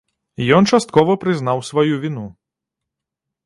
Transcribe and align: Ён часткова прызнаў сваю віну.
Ён 0.59 0.63
часткова 0.77 1.17
прызнаў 1.25 1.63
сваю 1.69 1.95
віну. 2.07 2.27